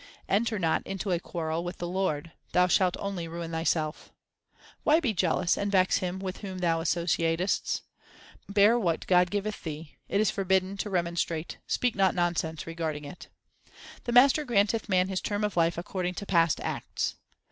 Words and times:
Enter 0.27 0.57
not 0.57 0.81
into 0.87 1.11
a 1.11 1.19
quarrel 1.19 1.63
with 1.63 1.77
the 1.77 1.87
Lord; 1.87 2.31
thou 2.53 2.65
shalt 2.65 2.97
only 2.97 3.27
ruin 3.27 3.51
thyself. 3.51 4.11
Why 4.83 4.99
be 4.99 5.13
jealous 5.13 5.59
and 5.59 5.71
vex 5.71 5.97
him 5.99 6.17
with 6.17 6.37
whom 6.37 6.57
thou 6.57 6.81
associatest? 6.81 7.81
Bear 8.49 8.79
what 8.79 9.05
God 9.05 9.29
giveth 9.29 9.63
thee; 9.63 9.97
it 10.09 10.19
is 10.19 10.31
forbidden 10.31 10.75
to 10.77 10.89
remon 10.89 11.19
strate; 11.19 11.59
speak 11.67 11.93
not 11.93 12.15
nonsense 12.15 12.65
regarding 12.65 13.05
it. 13.05 13.27
The 14.05 14.11
Master 14.11 14.43
granteth 14.43 14.89
man 14.89 15.07
his 15.07 15.21
term 15.21 15.43
of 15.43 15.55
life 15.55 15.77
according 15.77 16.15
to 16.15 16.25
past 16.25 16.59
acts. 16.61 17.13